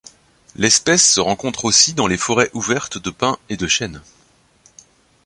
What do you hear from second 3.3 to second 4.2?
et de chênes.